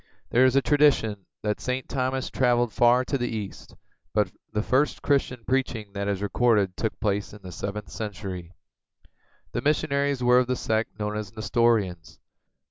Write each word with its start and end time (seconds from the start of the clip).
There 0.31 0.45
is 0.45 0.55
a 0.55 0.63
tradition 0.63 1.27
that 1.43 1.61
St. 1.61 1.87
Thomas 1.87 2.31
traveled 2.31 2.73
far 2.73 3.05
to 3.05 3.19
the 3.19 3.27
east, 3.29 3.75
but 4.15 4.31
the 4.51 4.63
first 4.63 5.03
Christian 5.03 5.43
preaching 5.45 5.93
that 5.93 6.07
is 6.07 6.23
recorded 6.23 6.75
took 6.75 6.99
place 6.99 7.33
in 7.33 7.43
the 7.43 7.51
seventh 7.51 7.89
century. 7.91 8.51
The 9.51 9.61
missionaries 9.61 10.23
were 10.23 10.39
of 10.39 10.47
the 10.47 10.55
sect 10.55 10.97
known 10.97 11.15
as 11.15 11.35
Nestorians. 11.35 12.19